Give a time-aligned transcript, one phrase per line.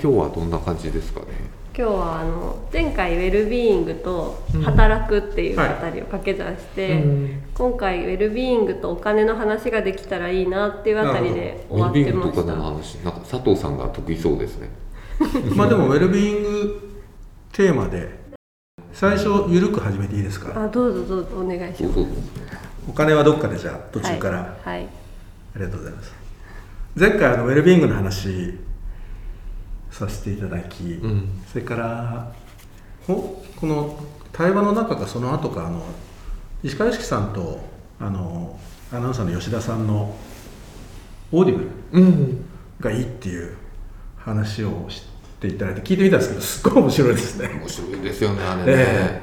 [0.00, 1.26] 今日はどんな感じですかね？
[1.76, 7.04] 今日はあの前回ウェルビーイングと働くっていうあたりを掛け算して、
[7.54, 14.70] 今回ウェルビーイングとお金の話ができたらいいなっていうあたりで終わっウェルビーインてましグとかのた話なんか佐藤さんが得意そうですね。
[15.54, 16.98] まあでもウェルビーイング
[17.52, 18.08] テーマで
[18.92, 20.60] 最初緩く始めていいですか？
[20.60, 22.00] あどうぞどうぞお願いします。
[22.88, 24.88] お金はどっかでじゃあ途中から、はい、はい。
[25.54, 26.12] ありがとうございます。
[26.96, 28.58] 前回あのウェルビーイングの話
[29.90, 31.42] させていただき、うん。
[31.50, 32.32] それから
[33.06, 33.98] ほこの
[34.32, 35.82] 対話の中かその後かあの
[36.62, 37.60] 石川善樹さんと
[38.00, 38.58] あの
[38.92, 40.14] アナウンサーの吉田さんの
[41.32, 42.44] オーディブルうん。
[42.80, 43.56] がいいっていう
[44.16, 45.04] 話をし
[45.40, 47.48] ていただいて聞いてみたんですけどすっごい面白いですね。
[47.60, 49.22] 面白いですよねあれね、え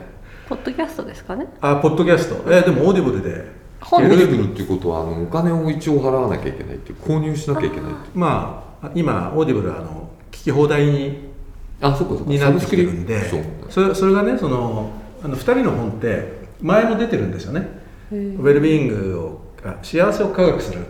[0.49, 1.47] ポッドキャストですかね？
[1.61, 2.51] あポッドキャスト。
[2.51, 3.49] えーでもオーディブルで。
[3.81, 8.17] 本オーディブルっていうことはあのお金を一応払わなきゃいけないっていう購入しなきゃいけないっていう。
[8.17, 10.04] まあ今オーディブルはあの
[10.35, 11.29] 聞き放題に
[11.81, 12.29] あそっかそっか。
[12.29, 14.91] になってきてるんでそうそれそれがねその
[15.23, 17.67] あの2人の本って前も出てるんですよね。
[18.11, 20.85] ウェルビーイングをあ幸せを科学する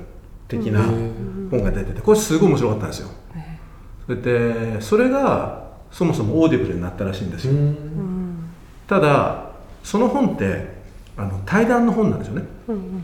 [0.48, 3.10] 的な本が出ててこれすごい面白かったんですよ。
[4.06, 7.54] それでそれがそもそもオーディブルになったらしいんですよ。
[7.54, 8.50] うん。
[8.88, 9.52] ただ
[9.84, 10.76] その本って
[11.18, 12.44] あの対談の本なんですよね。
[12.68, 13.04] うんうん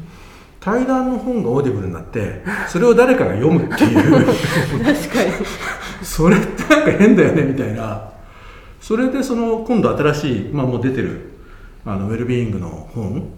[0.62, 4.26] 対談の本がオーディブルになってそれを誰かが読むっていう。
[4.26, 5.32] 確かに。
[6.04, 8.12] それってなんか変だよねみたいな。
[8.80, 11.32] それでその今度新しい、まあ、もう出てる
[11.84, 13.32] あのウェルビーイングの本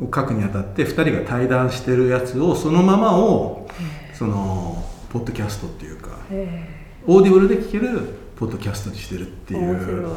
[0.00, 3.68] を書くにあたって2人が対談してるやつをそのままを
[4.12, 6.68] そのポッドキャストっていうかへ
[7.06, 8.00] オーディブルで聞ける
[8.36, 10.08] ポッドキャストにしてるっていう。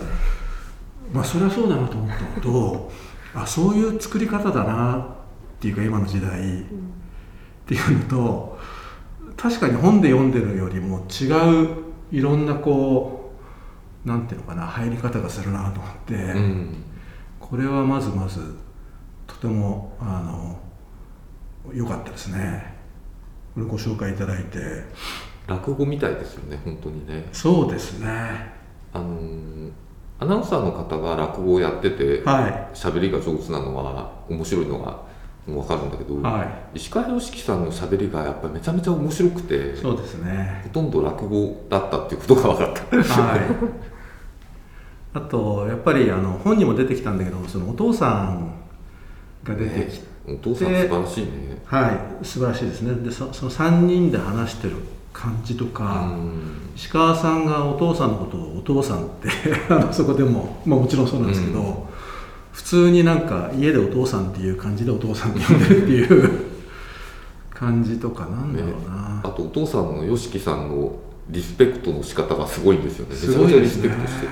[1.13, 2.91] まあそれはそうだなと思ったのと
[3.35, 5.20] あそういう作り方だな
[5.61, 6.63] っていうか今の時代っ
[7.67, 8.57] ていうのと
[9.37, 11.25] 確かに本で読んでるよりも違
[11.65, 11.69] う
[12.11, 13.31] いろんなこ
[14.05, 16.83] うなんていうのかな入り方がするなと思って、うん。
[17.39, 18.55] これはまずまず
[19.27, 20.59] とてもあの
[21.71, 22.73] 良かったですね。
[23.53, 24.57] これご紹介いただいて。
[25.45, 27.29] 落語みたいですよね本当にね。
[27.31, 28.07] そうですね。
[28.93, 29.71] あのー
[30.21, 35.10] アナウンサーの方が落語をやってては喋りが上手なのは面白いのが
[35.45, 36.21] 分かるんだけど、い。
[36.21, 40.61] は石川良樹さんの喋りがやっぱめちゃめちゃ面白くていそうですね。
[40.63, 42.97] ほとんど落語だったっていうことが分かった。
[42.97, 43.39] はい。
[45.13, 48.53] あとやっぱりあの本にも出てきたんだけどそのお父さん
[49.43, 51.61] が出てきて、お父さん素晴らしいね。
[51.65, 51.91] は
[52.21, 52.93] い素晴らしいですね。
[53.03, 54.75] でそその3人で話してる
[55.11, 56.71] 感じとうか、ん。
[56.75, 59.29] 石川さんがお父さんのことをお父さんって
[59.69, 61.90] あのそこでも、まあ、もちろんそうなんですけど、うん
[62.51, 66.29] 普通になんか家でお父さんっていう感じでお父さんに呼んでるっていう
[67.49, 70.95] 感じとかなんだろうな、あとお父さんの YOSHIKI さんの
[71.29, 73.15] リスペクトの仕方がすごいんですよね。
[73.15, 74.31] めちゃめちゃリスペクトしてて。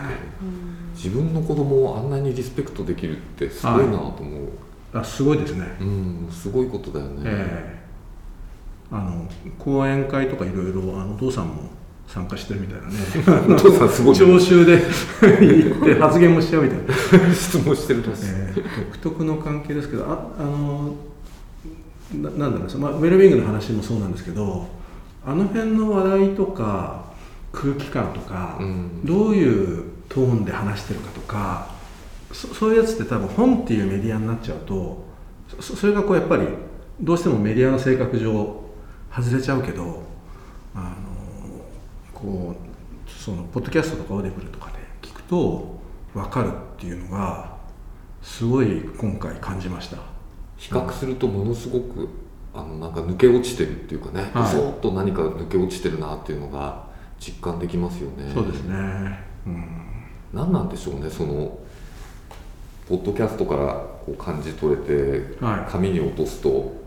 [0.96, 4.50] 自分の子供をあんなにリスペクトできるってすごいなと思う、
[4.94, 5.66] あすごいですね。
[5.80, 7.80] うんすごいことだよね、ええ。
[8.92, 9.26] あの
[9.58, 11.70] 講演会とかいろいろあのお父さんも
[12.12, 13.56] 参加してるみたいなね。
[13.56, 14.20] お父さんすごいね。
[14.20, 14.82] 聴衆で。
[15.22, 18.62] 行って発言もしちゃうみたいな、質問してるらしい、ええ。
[18.94, 20.96] 独特の関係ですけどああの
[22.14, 24.68] ななんだろうそのまあ、ウェルビングの話もそうなんですけど
[25.24, 27.04] あの辺の話題とか
[27.52, 29.06] 空気感とか、うん。
[29.06, 31.70] どういうトーンで話してるかとか
[32.32, 35.06] そそういうやつって多分本っていうメディアになっちゃうと
[35.60, 36.48] そそれがこうやっぱり
[37.00, 38.64] どうしてもメディアの性格上
[39.16, 40.04] 外れちゃうけど
[40.76, 41.09] あの
[42.22, 45.80] こうそのポッドキャストとかオーディブルとかで聞くと
[46.14, 47.58] 分かるっていうのが
[48.22, 49.98] すごい今回感じました。
[50.58, 52.10] 比較するとものすごく
[52.54, 54.52] あのなんか抜け落ちてるっていうかね、はい。
[54.52, 56.88] そーっと何か抜け落ちてるなっていうのが
[57.20, 58.32] 実感できますよね。
[58.34, 58.76] そうですね。
[59.48, 59.66] うん。
[60.34, 61.58] 何なんでしょうねその
[62.88, 63.74] ポッドキャストから
[64.06, 65.72] こう感じ取れて、はい。
[65.72, 66.79] 紙に落とすと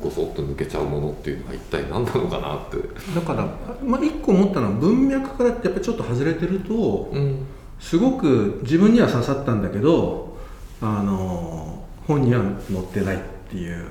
[0.00, 2.76] ごそっと抜けちゃうものっていうのは一体何なのかなって。
[3.14, 3.48] だから、
[3.84, 7.46] まあ、一個思ったのは文脈からやっぱりちょっと外れてるとうん。
[7.80, 10.36] すごく自分には刺さったんだけど
[10.80, 13.86] あの本には載ってないっていう、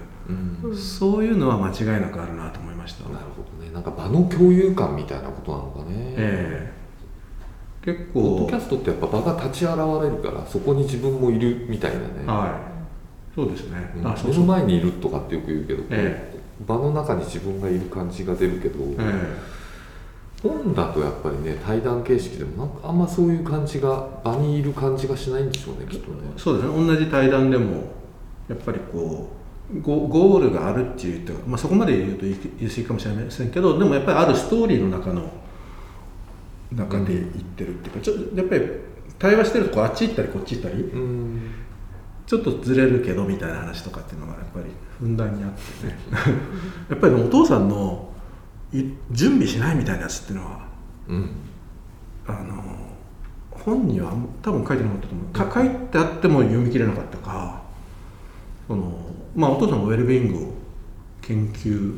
[0.64, 0.78] うん。
[0.78, 3.72] そういうのは間違いなくあるなと思いました、なるほどね。
[3.74, 5.86] なんか場の共有感みたいなことなのかね、
[6.18, 6.78] ええ。
[7.86, 12.77] 結構ポッドキャストってやっぱ場が立ち現れるからそこに自分もいるみたいなね、はい
[13.38, 19.38] そうですね、目の前にいるとかってよく言うけど、え場の中に自分がいる感じが出るけど、え
[20.42, 26.18] 本だとやっぱりね対談形式でもなんかあんまそういう感じが場にいる感じがしないんでしょうねきっとね。
[26.36, 26.88] えそうですね。
[26.88, 27.92] 同じ対談でも
[28.50, 29.30] やっぱりこ
[29.72, 32.36] うゴゴールがあるっていうと、まあ、そこまで言うと言い
[32.68, 35.30] 過ぎかもしれませんけどでもやっぱりあるストーリーの中の
[36.72, 38.62] 中で言ってるっていうか、ちょやっぱり
[39.20, 41.52] 対話してるとこうあっち行ったりこっち行ったり、うん
[42.28, 44.66] ちょっとずれるけどみたいな話とかっていうのがやっぱり
[45.00, 45.98] ふんだんにあってね。
[46.92, 48.10] やっぱりお父さんの
[48.74, 50.68] い準備しないみたいなやつっていうのは
[51.08, 51.30] うん。
[52.28, 52.64] あの
[53.50, 55.52] 本には多分書いてなかったと思う。
[55.52, 57.62] か書いてあっても読み切れなかったか。
[58.68, 58.92] その
[59.34, 60.54] まあお父さんがウェルビーイングを
[61.22, 61.98] 研究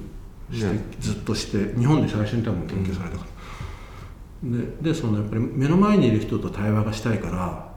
[0.51, 0.79] して、ね。
[0.99, 3.25] ずっとして日本で最初に多分研究されたか
[4.43, 7.68] ら、ででそのやっぱり目の前にいる人と対話がしたいから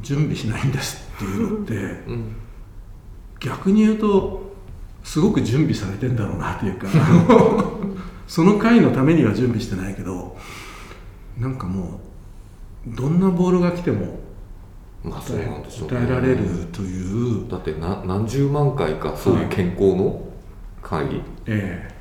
[0.00, 2.36] 準備しないんですっていうのってうん
[3.40, 4.50] 逆に言うと
[5.02, 6.88] すごく準備されてんだろうなっていうか
[8.28, 10.36] その回のためには準備してないけど
[11.38, 12.00] なんかも
[12.86, 14.20] うどんなボールが来ても
[15.02, 15.96] まあそうなんでしょうね。
[15.96, 20.20] 答えられるという、だってな何十万回かそういう健康の
[20.82, 21.94] 会議、ええ。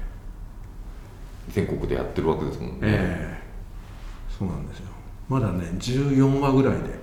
[1.50, 3.44] 全国でやってるわけですもんね、ええ。
[4.38, 4.86] そうなんですよ。
[5.30, 7.00] まだね14話ぐらいで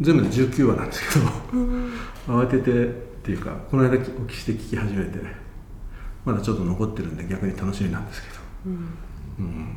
[0.00, 1.26] 全部で19話なんですけど
[2.26, 2.88] 慌ててっ
[3.22, 5.18] ていうかこの間お聞きして聞き始めて
[6.24, 8.34] まだちょっと残ってるんで逆に楽しみなんですけど。
[9.38, 9.76] うん。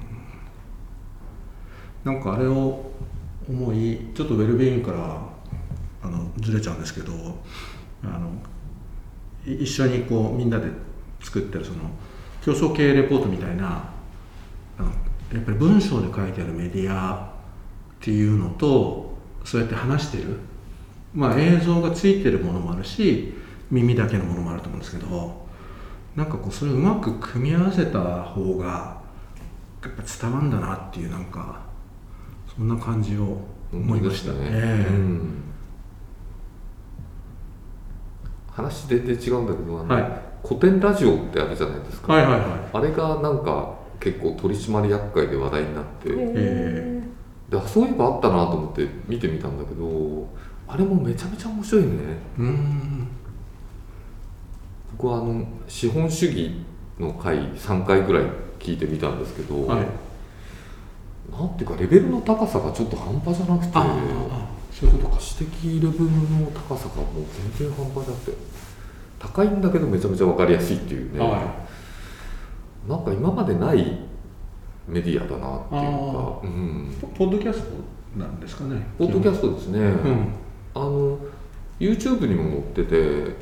[2.04, 2.92] なんかあれを
[3.48, 5.22] 思いちょっとウェルビーイングから
[6.04, 7.14] あのずれちゃうんですけど
[8.04, 8.30] あの
[9.46, 10.68] い一緒にこうみんなで
[11.22, 11.80] 作ってるその
[12.44, 13.90] 競争経営レポートみたいな
[14.78, 14.90] あの
[15.34, 17.26] やっぱり文章で書いてあるメディアっ
[18.02, 19.13] ていうのと
[19.44, 20.40] そうやって話してる。
[21.14, 23.34] まあ映像がついてるものもあるし
[23.70, 25.44] 耳だけのものもあると思うんですけど
[26.16, 29.02] なんかこうそれをうまく組み合わせた方が
[29.84, 31.62] やっぱ伝わるんだなっていうなんか
[32.56, 33.38] そんな感じを
[33.72, 34.38] 思いましたね。
[34.42, 34.94] ええ。
[34.94, 35.44] うん。
[38.52, 40.48] 話全然違うんだけどはい。
[40.48, 42.42] 古典ラジオってあるじゃないですか、はいはいはい。
[42.74, 47.03] あれがなんか結構取締役会で話題になって、え
[47.50, 50.28] であそういえばあったなと思って見てみたんだけど
[50.68, 51.90] あれもめちゃめちゃ面白いね
[52.40, 53.08] うーん。
[54.98, 56.52] 僕はあの資本主義
[57.00, 58.24] の回3回ぐらい
[58.60, 59.88] 聞いてみたんですけど、はい。
[61.32, 63.74] なんていうかレベルの高さがちょっと半端じゃなくて
[64.72, 65.22] そういうことか。
[65.34, 67.26] 知的レベルの高さがもう
[67.58, 68.38] 全然半端じゃなくて
[69.20, 71.66] 高いんだけどめちゃめちゃ分かりやすいっていうね、は
[72.88, 74.00] なんか今までない
[74.88, 78.86] メディアだなっていうあか、うんい。、ポポッドキャストなんですかね。
[78.98, 80.28] ポッドキャストですね、うん。
[80.76, 81.18] あの
[81.80, 83.36] YouTube にも載ってて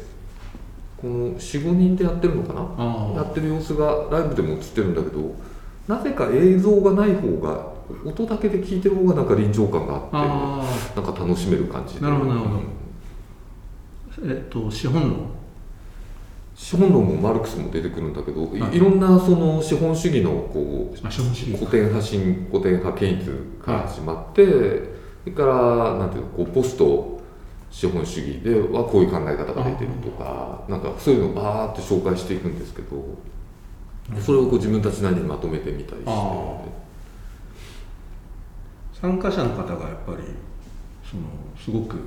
[0.98, 2.62] この45人でやってるのかな？
[2.78, 5.34] あやってる様子がライブでも映ってるんだけど
[5.88, 7.72] なぜか映像がない方が
[8.06, 12.62] 音だけで聞いてる方がなんか臨場感があってあなんか楽しめる感じでなるほどなるほど
[14.24, 15.41] うんえっと資本論？
[16.62, 18.78] 資本論もマルクスも出てくるんだけど、いはい。
[18.78, 24.52] いろんなその資本主義のこう古典派新古典派権威から始まって、そ
[25.26, 27.20] れからなんていうのこうポスト
[27.72, 33.18] 資本主義ではこういう考え方が出てるとかなんかそういうのをバーって紹介していくんですけど
[34.22, 36.62] それをこう自分たちなりにまとめてみたりして、あ
[38.94, 40.18] 参加者の方がやっぱり
[41.10, 41.24] その
[41.58, 41.98] すごく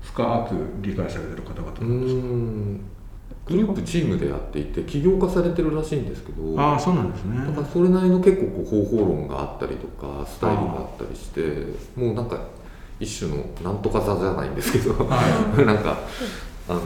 [0.00, 2.80] 深く理解されてる方々うーん
[3.48, 7.38] グループチームでやっていて起業化されてるらしいんですけどああそうなんですね。
[7.46, 11.40] だからそれなりの結構こう方法論があったりとかスタイルがあったりして
[11.96, 12.38] もうなんか
[13.00, 14.92] 一種のなんとか座じゃないんですけど、
[15.64, 15.98] なんか
[16.68, 16.80] あの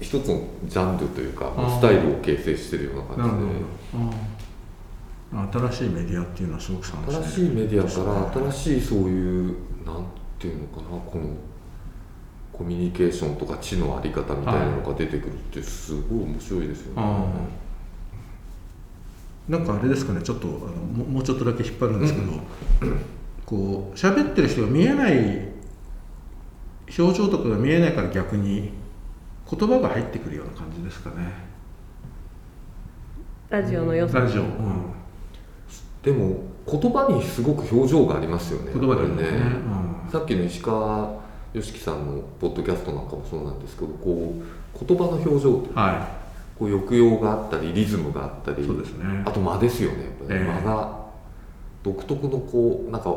[0.00, 4.32] 一つのジャンルというかスタイルを形成してるような感じで。
[5.32, 10.04] 新しいメディアっていうのはすごく楽しい新しいメディアから新しいそういうなん
[10.38, 11.30] ていうのかなこの
[12.52, 17.02] コミュニケーションとか知のあり方みたいなのが出てくるってすごい面白いですよね。
[19.48, 22.32] なんかあれですかねちょっとあのももうちょっとだけ引っ張るんですけど、
[23.44, 25.48] こう喋ってる人が見えない
[26.98, 28.70] 表情とかが見えないから逆に
[29.50, 31.32] 言葉が入ってくるような感じですかね。
[33.48, 34.20] ラジオの良さ。
[34.20, 34.92] ラジオ、うん。
[36.02, 38.72] でも言葉にすごく表情がありますよね。
[38.74, 39.24] 言葉でもね。
[39.24, 39.48] やっぱりう
[40.08, 40.10] ん。
[40.10, 41.21] さっきの石川
[41.52, 46.08] 良樹さんのポッドキャストなんかもそうなんですけどこう言葉の表情っては
[46.58, 49.22] こう抑揚があったりリズムがあったりいそうですね。
[49.26, 50.48] あと間ですよねやっぱり、ええ。
[50.48, 51.02] 間が
[51.82, 53.10] 独特のこうなんか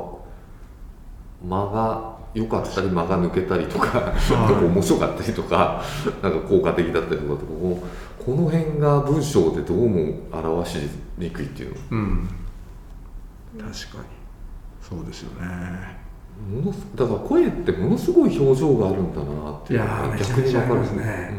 [1.43, 5.83] 間が良かったり間が抜けたりとかなんかこう面白かったりとか
[6.21, 10.77] なんか効果的だったりとかこの辺が文章でどうも表し
[11.17, 11.75] にくいっていうの。
[11.91, 12.29] うん。
[13.57, 14.15] 確かに。
[14.81, 16.04] そうですよね
[16.49, 20.21] ものすだから声ってものすごい表情があるんだなっていうのがいやー逆に分かる。
[20.21, 21.33] めちゃめちゃありますね。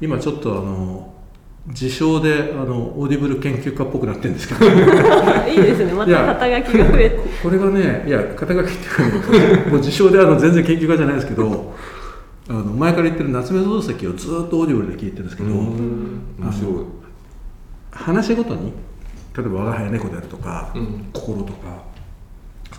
[0.00, 1.14] 今ちょっとあの
[1.68, 4.64] 自称であのオーディブル研究家っぽくなってるんですけど。
[5.50, 5.92] いいですね。
[5.92, 7.18] また肩書きが増えて。
[7.42, 11.74] これがねいや肩書きっていうか、 もう自称であの全然研究家じゃないですけど
[12.48, 16.98] あの前から言ってる夏目漱石をずっとオーディブルで聞いてるんですけど面白い。
[17.90, 18.72] 話ごとに
[19.36, 21.82] 例えば「吾輩猫」であるとか「うん、心」とか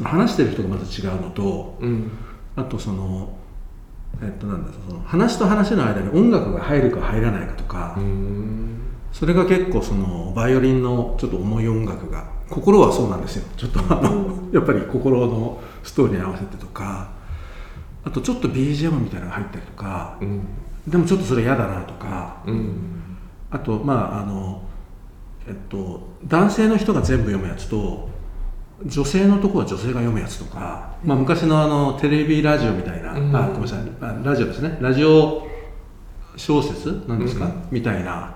[0.04, 2.12] 話してる人がまず違うのと、うん、
[2.56, 3.38] あとその
[4.22, 7.98] えっとなんだその話と話の間に音楽が入るか入らないかとか
[9.12, 13.46] それが結構そのバイオリンのちょっと重い音楽が『こころ』はそうなんですよ。
[13.56, 17.12] ちょっとあのやっぱり『こころ』のストーリーに合わせてとか
[18.04, 20.48] あとちょっと BGM みたいなのが入ったりとか、うん、
[20.88, 23.18] でもちょっとそれ嫌だなとか、うん、
[23.52, 24.64] あとまああの
[25.48, 28.10] えっと男性の人が全部読むやつと
[28.86, 34.24] 女性のとこは女性が読むやつとか、まあ、昔のあのテレビラジオみたいな、うん、あごめんなさい。
[34.24, 34.78] ラジオですね。
[34.80, 35.48] ラジオ
[36.38, 38.36] 小説なんですか、うん、みたいな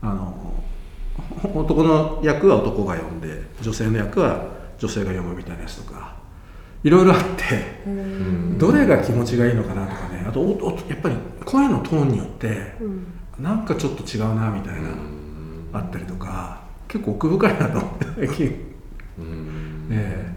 [0.00, 0.54] あの
[1.54, 4.46] 男の役は男が読んで女性の役は
[4.78, 6.16] 女性が読むみたいなやつとか
[6.82, 10.24] いろいろあって、うん、どれが気持ちがいいのかなとかね。
[10.26, 10.40] あと
[10.88, 13.06] やっぱり声のトーンによって、うん、
[13.38, 14.88] なんかちょっと違うなみたいな、
[15.72, 18.66] あったりとか結構奥深いなと思って最近。
[19.90, 20.34] え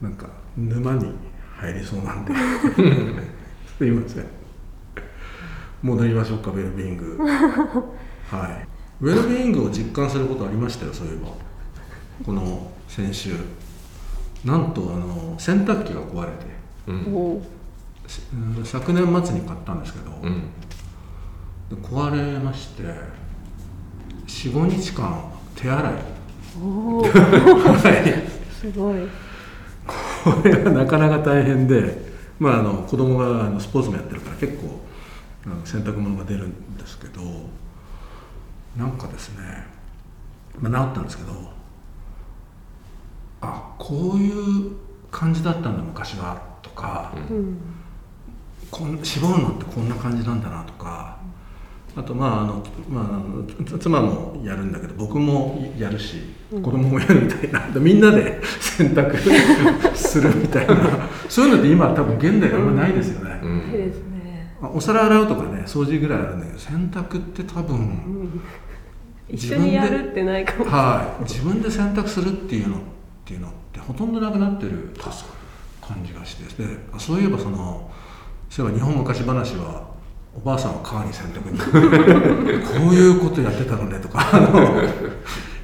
[0.00, 0.04] え。
[0.04, 1.12] なんか沼に
[1.56, 2.32] 入りそうなんで。
[3.78, 4.26] すいません。
[5.82, 7.18] 戻りましょうかウェルビーイング。
[8.30, 8.68] はい。
[9.00, 11.28] ウェルビーイングを実感することありましたよそういえば。
[12.24, 13.34] この先週。
[14.44, 16.46] なんとあの洗濯機が壊れて、
[16.86, 20.50] うん、昨年末に買ったんですけど、うん、
[21.82, 22.82] 壊れまして。
[24.28, 25.24] 45日間
[25.56, 25.94] 手洗い
[26.60, 27.04] お
[28.60, 29.08] すごい。
[29.86, 32.06] これはなかなか大変で、
[32.38, 34.80] まあ、あの子供があのスポーツもやってるから結構
[35.64, 37.22] 洗濯物が出るんですけど
[38.76, 39.66] なんかですね、
[40.58, 41.32] まあ、治ったんですけど
[43.40, 44.72] あこういう
[45.10, 47.58] 感じだったんだ昔はとか、うん、
[48.70, 51.17] こん絞るのってこんな感じなんだなとか
[51.98, 53.24] あとまああの、ま
[53.74, 56.18] あ、妻もやるんだけど僕もやるし
[56.50, 59.16] 子供もやるみたいな、みんなで洗濯
[59.94, 60.76] するみたいな。
[61.28, 63.40] そういうのって今多分現代あんまないですよね。
[63.42, 64.54] うん、ですね。
[64.62, 68.40] お皿洗うとかね掃除ぐらいあるんだけど洗濯って多分、うん、
[69.28, 70.70] 一緒にやるってないかも。
[70.70, 71.24] はい。
[71.24, 72.78] 自分で洗濯するっていうのっ
[73.24, 74.94] ていうのってほとんどなくなってる
[75.82, 76.62] 感じがして。
[76.62, 77.90] でそういえばその
[78.48, 79.97] そういえば日本昔話は
[80.38, 81.64] おばあさんは川に洗濯にこ
[82.90, 84.24] ういうことやってたのねとか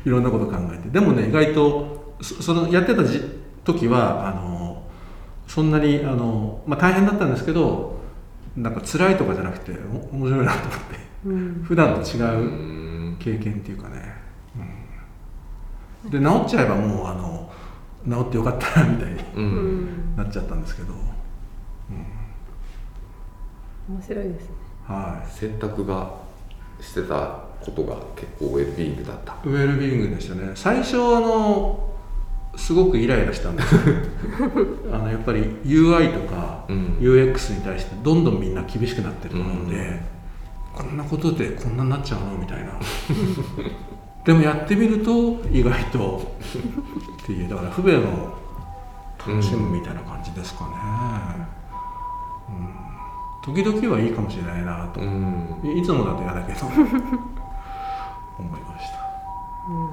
[0.05, 0.89] いろんなこと考えて。
[0.89, 3.03] でもね意外とそのやってた
[3.65, 4.83] 時はあの
[5.47, 8.01] そんなにあの、まあ、大変だったんですけど
[8.57, 9.71] なんか辛いとかじゃなくて
[10.13, 10.77] 面白いなと思って、
[11.27, 12.19] うん、普段と違
[13.13, 14.13] う経験っていうかね、
[16.05, 17.49] うん、で治っちゃえばもうあの
[18.09, 19.19] 治ってよかったなみたいに、
[20.17, 20.97] なっちゃったんですけど、う
[23.93, 26.11] ん、面白いですねはい、選択が
[26.81, 29.35] してたことが結構ウェルビーイングだった。
[29.45, 30.53] ウェルビーイングでしたね。
[30.55, 31.91] 最初あの
[32.57, 33.81] すごくイライラしたんですよ。
[34.93, 40.01] あのやっぱり UI とか UX に対してどんどんみんな厳しくなってると思うんで、うん、
[40.73, 42.37] こんなことでこんなになっちゃうの？
[42.39, 42.73] みたいな。
[44.25, 46.33] でもやってみると意外と
[47.23, 48.35] っていうだから不便を
[49.27, 50.71] 楽しむみたいな感じですかね、
[52.49, 52.84] うん
[53.45, 56.67] 時々はいいかもしれないなと、うん、いつもだと嫌だけど。
[58.37, 58.99] 思いました、
[59.69, 59.93] うん、は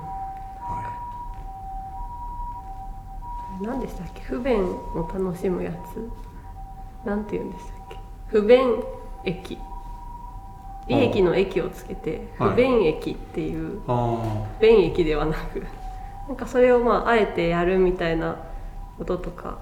[3.62, 3.64] い。
[3.64, 4.22] 何でしたっけ？
[4.22, 6.10] 不便を楽しむやつ？
[7.06, 7.98] なんて言うんでしたっけ？
[8.28, 8.84] 不便
[9.26, 9.60] 駅。
[10.88, 15.64] 利益の駅をつけて不便駅っていう、はい、便駅ではなく。
[16.28, 18.38] なんかそれをまああえてやるみたいな
[18.98, 19.60] こととか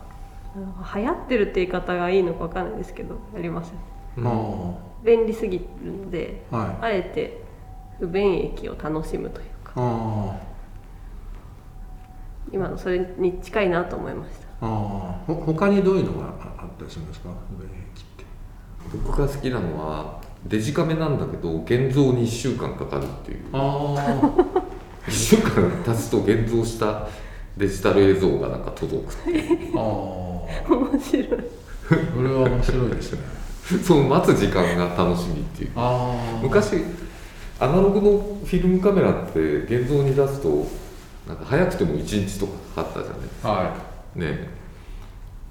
[0.55, 3.75] 流行ってるって言い方がいいのか分かんないですけどやりますよ
[4.17, 7.43] ね、便利すぎるので、はい、あえて
[7.99, 10.49] 不便益を楽しむというか。
[12.51, 14.47] 今のそれに近いなと思いました。
[14.61, 14.67] あ
[15.27, 17.29] ほ他にどういうのがあったりするんですか？
[17.55, 18.25] 不便益って。
[19.05, 23.39] 僕が好きなのはデジカメなんだけど現像に1週間かかるっていう。
[23.53, 27.07] ああ1 週間経つと現像した
[27.55, 29.13] デジタル映像がなんか届く
[29.75, 30.28] ああ
[30.69, 31.27] 面白い。
[31.89, 33.19] それは面白いですね。
[33.83, 35.71] その待つ時間が楽しみっていう。
[36.41, 36.83] 昔
[37.59, 38.11] アナログの
[38.45, 40.65] フィルムカメラって現像に出すと
[41.27, 43.75] なんか早くても1日とかかかったじゃないですか、は
[44.15, 44.49] い、ね。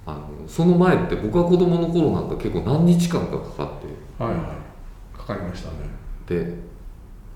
[0.05, 4.23] あのその前って僕は子供の頃なんか結構何日間かかかって。
[4.23, 5.17] はいはい。
[5.17, 5.75] かかりましたね。
[6.27, 6.53] で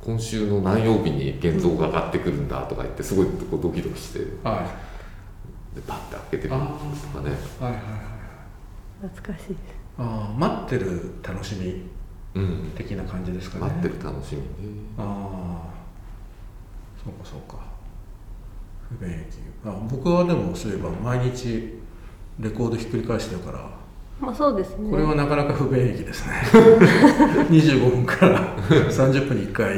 [0.02, 4.20] 今週の何曜日に現像が上がってくるんだとか言ってすごいこうドキドキして。
[4.20, 4.93] ではい
[5.82, 7.36] パッて開けてみるとかね。
[7.60, 8.14] はいはいはい
[9.02, 9.58] 懐かしいです。
[9.98, 11.84] ああ待ってる楽しみ。
[12.36, 12.72] うん。
[12.76, 13.74] 的な感じですかね。
[13.74, 14.46] 待ってる楽しみね。
[14.98, 15.74] ああ
[17.04, 17.58] そうかそうか。
[18.90, 19.20] 不便益
[19.66, 21.80] あ僕はでもそういえば毎日
[22.40, 23.70] レコードひっくり返してるから。
[24.20, 24.90] まあそうですね。
[24.90, 26.34] これはなかなか不便益ですね。
[27.50, 29.76] 25分から30分に1回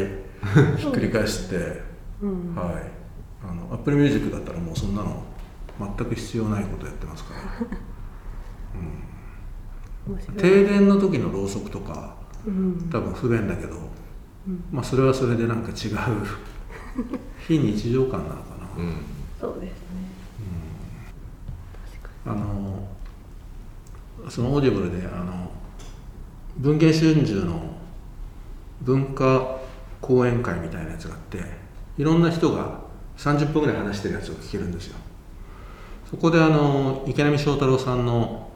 [0.77, 1.81] ひっくり返して、
[2.21, 2.55] うん。
[2.55, 2.91] はい。
[3.43, 5.23] あの Apple Music だったらもうそんなの
[5.79, 7.39] 全く必要ないことやってますから。
[10.13, 10.37] 面白い。
[10.37, 12.15] 停電の時のろうそくとか
[12.45, 12.89] うん。
[12.91, 13.75] 多分不便だけど、
[14.71, 15.95] まあそれはそれでなんか違う。
[17.47, 18.93] 非日常感なのかな、うん。
[19.39, 19.95] そうですね。
[22.25, 22.87] あの
[24.29, 25.51] そのオーディブルであの
[26.57, 27.75] 文藝春秋の
[28.81, 29.59] 文化
[30.01, 31.43] 講演会みたいなやつがあって
[31.97, 32.81] いろんな人が
[33.17, 34.97] 30分ぐらい話してるやつを聞けるんですよ
[36.09, 38.49] そこであの池波正太郎さんの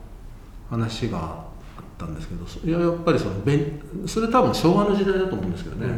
[0.70, 5.96] 話があったんですけどそいややっぱりその便それ多分昭和の時代だと思うんですけどね、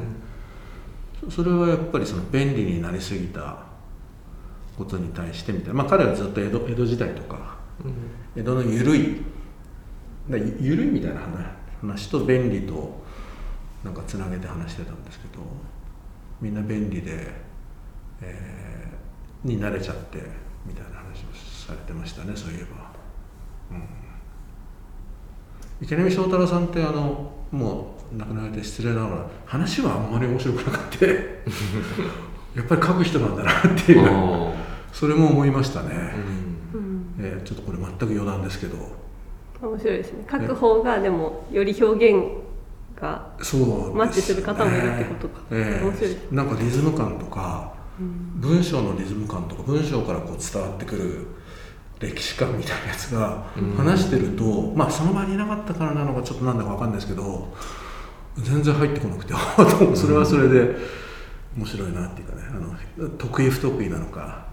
[1.20, 3.58] そそれはやっぱりその便利になりすぎた
[4.77, 7.58] ことに対してみたいな、まあ、彼はずっと江戸江戸時代とか
[8.36, 9.22] 江戸の緩い
[10.29, 11.46] だゆ緩いみたいな話
[11.81, 13.01] 話と便利と
[13.84, 15.43] なんかつなげて話してたんですけど
[16.39, 17.27] みんな便利で、
[18.22, 18.72] えー
[19.43, 20.20] に慣れちゃって
[20.65, 21.31] みたいな話を
[21.68, 22.91] されてましたねそういえば、
[23.72, 23.86] うん、
[25.82, 31.06] 池波正太郎さんってあのもう亡くなられて失礼ながら話はあんまり面白くなくて
[32.56, 36.82] やっぱり書く人なんだなっていうあそれも思いましたね、ーうん。
[36.84, 37.15] うん。
[37.20, 38.77] えーちょっとこれ全く余談ですけど。
[39.62, 40.25] 面白いですね。
[40.30, 42.25] 書く方がでもより表現
[42.96, 43.30] が
[43.94, 45.41] マッチする方もいるってことか。
[45.52, 48.41] ええ面白いなんかリズム感とかうん。
[48.41, 51.28] 文章のリズム感とか文章からこう伝わってくる
[52.02, 53.76] 歴史観みたいなやつがうん。
[53.76, 57.54] 話してると、まあその場にいなかったからなのかちょっとなんだかわかんないですけど
[58.38, 59.34] 全然入ってこなくて
[59.96, 60.76] それはそれで
[61.56, 62.42] 面白いなっていうかね。
[62.50, 62.54] あ
[63.04, 64.46] の得意不得意なのか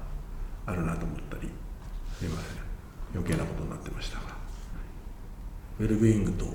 [0.67, 1.49] あるなと思ったり
[2.19, 2.59] すいません。
[3.15, 4.23] 余計なことになってましたが。
[5.81, 6.51] ウェルビーイングとお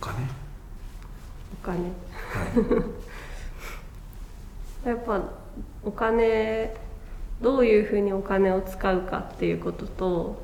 [0.00, 0.16] 金？
[1.62, 1.78] お金。
[1.78, 1.84] は
[4.84, 4.88] い。
[4.88, 5.20] やっぱ
[5.84, 6.74] お金
[7.40, 10.42] どういうふうにお金を使うかっていうことと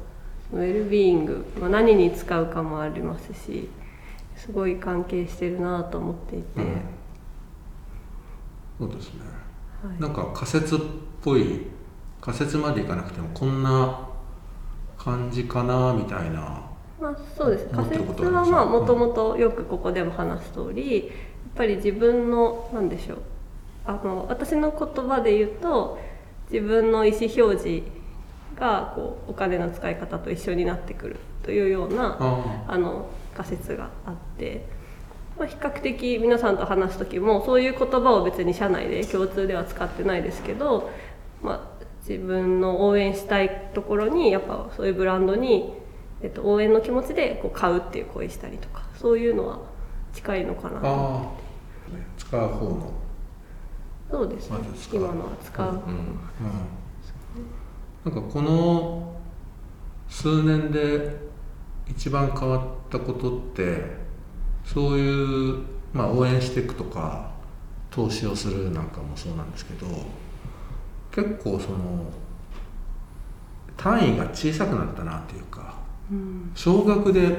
[0.52, 3.68] ウェルビーイング、まあ、何に使うかもありますし
[4.36, 6.80] すごい関係してるなと思っていて、うん。
[8.78, 9.20] そうですね。
[9.82, 10.00] はい。
[10.00, 10.78] なんか仮説っ
[11.22, 11.66] ぽい
[12.20, 14.08] 仮説までいかなくてもこんな
[14.98, 16.62] 感じかなみたいな。
[17.00, 17.66] まあ、そうです。
[17.66, 21.14] 仮説はまあもともとよくここでも話す通りやっ
[21.54, 23.18] ぱり自分の何でしょう。
[23.86, 25.98] あの私の言葉で言うと
[26.50, 27.82] 自分の意思表示
[28.58, 34.64] がこうお金の使い方と一緒になってくるというようなああの仮説があって、
[35.38, 40.90] まあ、比較的皆さんと話す時もそういう言葉を別に社内で共通では使ってないですけど、
[41.42, 45.74] まあ、自分の応援したいところにやっぱそういうブランドに、
[46.22, 49.58] えっと、応援の気持ちでこう買うっていう声したりとかそういうのは
[50.14, 51.46] 近いのかなとあああ
[52.16, 52.92] 使う方の、
[54.10, 54.58] そうですね。
[54.92, 55.76] 今のは使う、うん。
[55.76, 55.82] うん、
[58.04, 59.16] なんかこの
[60.08, 61.16] 数年で
[61.88, 63.82] 一番変わったことって
[64.64, 67.30] そういう、まあ、応援していくとか
[67.90, 69.86] 投資をするなんかもそうなんですけど
[71.12, 72.10] 結構その
[73.76, 75.74] 単位が小さくなったなっていうか
[76.10, 76.52] うん。
[76.54, 77.38] 少額で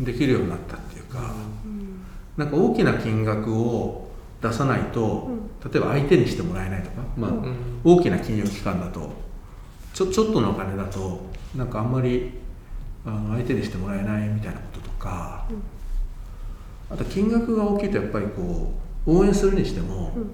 [0.00, 1.32] できるようになったっていうか、
[2.36, 4.05] なんか大きな金額を
[4.48, 5.28] 出さないと、
[5.64, 7.56] 例えば相手にしてもらえないとか、まあうん。
[7.84, 9.10] 大きな金融機関だと
[9.92, 11.20] ちょちょっとのお金だと
[11.54, 12.32] なんかあんまり
[13.04, 15.46] あの相手にしてもらえないみたいなこととか、
[16.90, 18.74] あと金額が大きいとやっぱりこ
[19.06, 20.30] う応援するにしても、うん。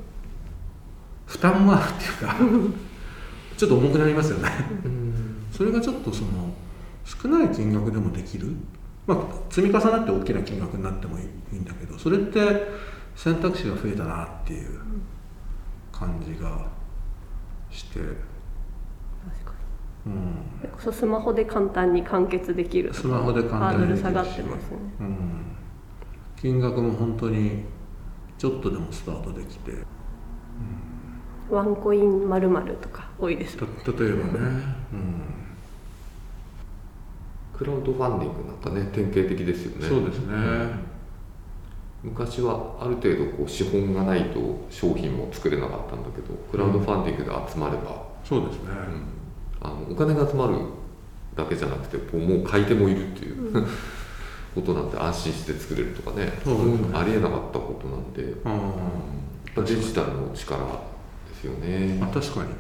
[1.27, 2.37] 負担もあるっていうか
[3.57, 4.51] ちょっと重くなりますよね。
[4.85, 5.12] うん。
[5.51, 6.53] それがちょっとその
[7.05, 8.48] 少ない金額でもできる、
[9.07, 9.18] まあ、
[9.51, 11.22] 積み重なって大きな金額になってもい
[11.53, 12.38] いんだけどそれって
[13.14, 14.81] 選択肢が増えたなっていう
[15.92, 16.66] 感じが
[17.70, 18.11] して、確
[19.44, 19.53] か
[20.07, 20.18] うん、に
[20.61, 24.03] それこそスマホで簡単に完結できるスマホで簡単にできるし。
[24.03, 24.79] ハードル下がってますね。
[25.01, 25.57] うん、
[26.37, 27.64] 金額も本当に
[28.38, 29.72] ちょっとでもスタートできて。
[31.51, 32.48] ワンコインまる
[32.81, 34.38] とか多いですた例えばね、
[34.92, 35.22] うん、
[37.53, 39.87] クラウドファンディングなんかね典型的ですよね。
[39.87, 40.91] そうですね
[42.02, 49.04] 昔はある程度こう資本がないと商品も作れなかったんだけどクラウドファンディングで集まれば、そうですね、うん、
[49.60, 50.56] あのお金が集まる
[51.36, 53.66] だけじゃなくてこうもう買い手もいるっていう、うん。
[54.54, 56.88] ことなんて安心して作れるとかねそうですね。
[56.92, 59.64] ありえなかったことなんで、うん。
[59.64, 60.58] デジタルの力
[61.26, 61.98] ですよね。
[62.02, 62.50] あ、まあ、確かに。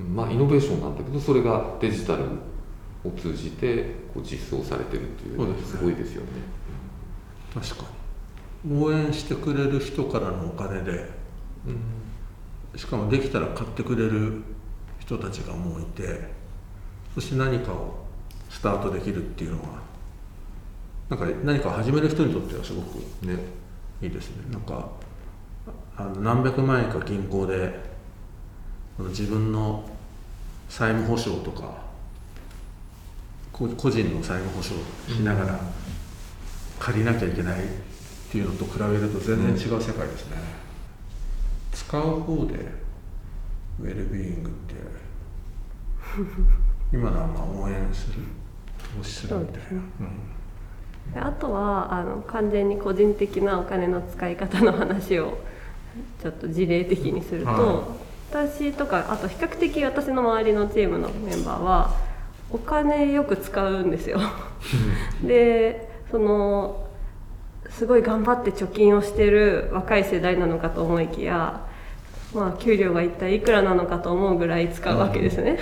[0.00, 2.24] うんまあイノベーションなんだけどそれがデジタル
[3.04, 5.54] を通じてこう実装されてるっていうそうね。
[5.64, 6.28] すごいですよね。
[7.54, 8.01] 確かに
[8.70, 11.08] 応援してくれる人からのお金で
[11.66, 12.78] うん。
[12.78, 14.42] しかもできたら買ってくれる
[14.98, 16.20] 人たちがもういて
[17.14, 18.06] そして何かを
[18.48, 19.82] スタートできるっていうのは
[21.10, 23.36] なんか何かを始める人にとってはすごくね
[24.00, 24.50] いいですね。
[24.50, 24.90] なんか
[25.96, 27.78] あの何百万円か銀行で
[28.98, 29.84] 自分の
[30.68, 31.82] 債務保証とか
[33.52, 34.74] こ個人の債務保証
[35.08, 35.60] しながら
[36.78, 37.60] 借りなきゃいけない
[38.32, 40.38] っていうのと比べると全然違う世界ですね、
[41.70, 42.54] 使う方で
[43.78, 44.74] ウェルビーイングって
[46.96, 48.22] 今のはまあ応援する
[48.96, 49.80] 投資するみたいな、そうですね。
[51.12, 55.36] であとはあの完全に個人的なお金の使い方の話を
[56.22, 57.84] ちょっと事例的にすると、は
[58.30, 61.94] 私とかあと比較的私の周りのチームのメンバーは
[62.50, 64.20] お金よく使うんですよ。
[65.22, 66.88] でその
[67.78, 71.66] すごい頑張って貯金をしてる若い世代なのかと思いきや、
[72.34, 75.58] まあ、給料が一体いくらなのかと思うぐらい使うわけですね。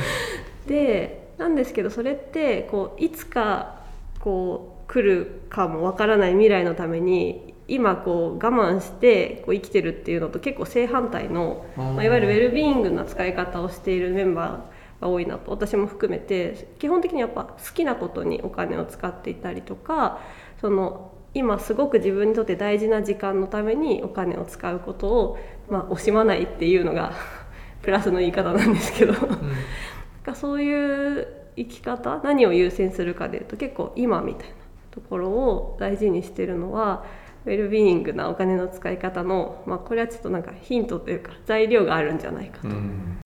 [0.66, 3.76] でなんですけどそれってこういつか
[4.20, 20.20] こう来るかもわからない未来のために今こう我慢してこう生きてるっていうのと結構正反対の、まあ、いわゆるウェルビーイングな使い方をしているメンバーが多いなと私も含めて基本的にやっぱ好きなことにお金を使っていたりとか
[20.60, 27.12] その今すごく自分にとって大事な時間のためにお金を使うことを、まあ、惜しまないっていうのが
[27.82, 29.12] プラスの言い方なんですけど。
[29.12, 34.54] なんかそういう生き方何を優先するかでいうと結構今みたいな
[34.90, 37.04] ところを大事にしてるのは
[37.44, 42.68] ウェルビーイングなお金の使い方の、まあ、これはちょっとなんかヒントというか材料があるんじゃないかと。
[42.68, 43.18] うん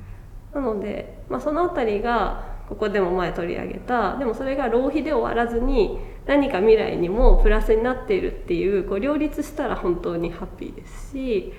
[0.54, 4.16] なので、まあ、そのあたりがここでも前取り上げた。
[4.18, 11.54] でもそれが浪費で終わらずに何か未来にもプラスになっているっていうこう両立したら本当にハッピーですし、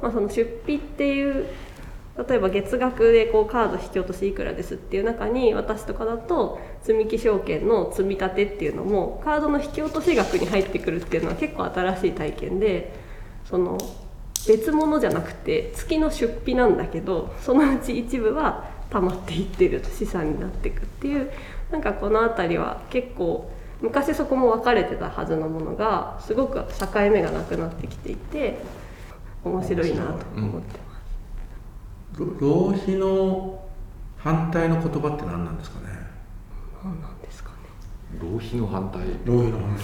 [0.00, 1.46] まあ、その出費っていう
[2.28, 12.94] 例えば月額でこうカード引き落としいくらですっていう中に私とかだと積み木証券の積み立てっていうのもカードの引き落とし額に入ってくるっていうのは結構新しい体験で
[13.44, 13.78] その
[14.48, 21.30] 別物じゃなくて月の出費なんだけどそのうち一部は溜まっていってる資産になっていくっていう
[21.70, 23.50] なんかこの辺りは結構
[23.80, 28.58] 昔そこも分かれてたはずのものがすごく境目がなくなってきていて
[29.44, 30.96] 面白いなと思ってま
[32.14, 32.20] す。
[32.20, 33.64] ろ浪費の
[34.18, 35.86] 反対の言葉って何なんですかね？
[36.84, 37.56] 何なんですかね。
[38.20, 39.00] 浪費の反対。
[39.24, 39.76] 浪費の反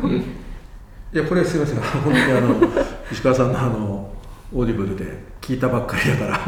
[0.00, 0.16] 対。
[1.22, 1.80] いやこれすいません。
[1.80, 2.54] 本当にあの
[3.10, 4.14] 石川さんのあの
[4.54, 6.38] オーディブルで聞いたばっかりだから。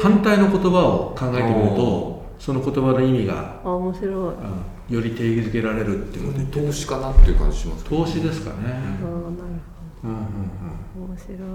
[0.00, 4.34] 反対の言葉を考えてみるとその言葉の意味があ面白い。
[4.38, 8.72] あより定義づけられるっていうことで投資かなっていう感じしますけど投資ですかね、あー
[9.02, 9.12] なる
[10.04, 10.24] うんうんうん、
[10.94, 11.38] ほど面白い。
[11.40, 11.46] や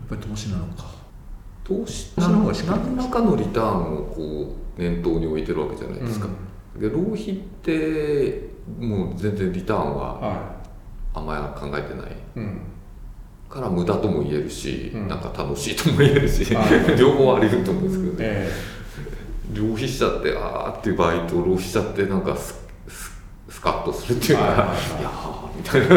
[0.00, 1.06] っぱり投資なのか。
[1.62, 6.28] 投資投資のかり何らかのリターンをこう念頭に置いてるわけじゃないですか、
[6.78, 10.56] で浪費ってもう全然リターンはは
[11.14, 12.60] あんまり考えてないい、うん、
[13.56, 15.08] から無駄とも言えるし、うん。
[15.08, 18.52] なんか楽しいとも言えるしはい 両方あり得ると思うんですけどね、え
[19.54, 22.54] 浪費しちゃってあーっていう場合と浪費しちゃってなんかス
[22.88, 23.12] ス
[23.48, 25.00] スカッとするっていうか、はいはいはい。
[25.00, 25.96] いやーみたいな。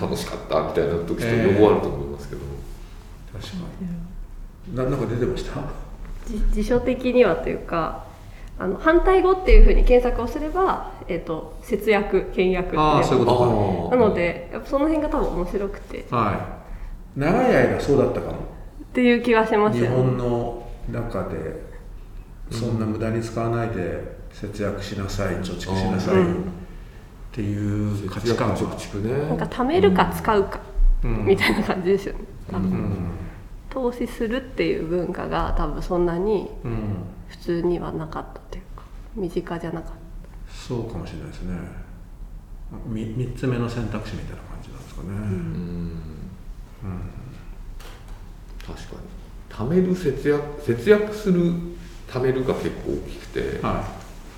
[0.00, 2.40] 楽しかったみたいな時とええ両方あると思いますけど、
[3.32, 4.76] 確かに。
[4.76, 5.60] ななんか出てました？
[6.26, 8.04] じ辞書的にはというか
[8.62, 15.98] あの反対語っていうふうに検索をすれば、えー、と節約倹約ってああそういうことなのでやっぱその辺が多分面白くて。
[16.02, 16.62] っは
[17.16, 17.18] い。
[17.18, 18.36] 長い間そうだったかも。
[18.92, 19.90] ていう気がします日よ。
[19.90, 21.60] ね本の中で
[22.52, 26.44] そんな無駄に使わないで節約しなさい貯蓄しなさいっうん。
[27.32, 29.28] ていう価値観貯蓄ね。
[29.28, 30.60] なんか貯めるか使うか、
[31.02, 31.26] うん。
[31.26, 32.20] みたいな感じですよね。
[32.48, 32.96] 多分、うん。
[33.70, 36.78] 投資するっていう文化が多分そんなにうん。
[37.32, 38.41] 普通にはなかった
[39.14, 39.92] 身近じゃなかっ
[40.48, 41.56] そうかもしれないですね。
[42.86, 45.92] み三つ目の選択肢みたいな感じなんですかね、うん。
[48.66, 49.68] 確かに。
[49.68, 51.52] 貯める節約節約する
[52.08, 53.84] 貯めるが結構大きくて、は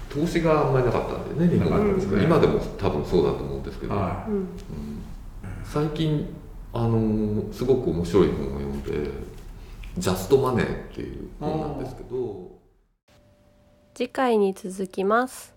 [0.08, 1.64] 投資があんまりなかったんでねね。
[2.24, 4.37] 今でも多分そうだと思うんですけど、いはた、うん。
[4.37, 4.48] うん
[5.64, 6.28] 最近
[6.72, 9.10] あのすごく面白い本を読んで
[9.98, 12.50] 「ジャストマネー」っていう本なんですけど
[13.94, 15.53] 次回に続きます。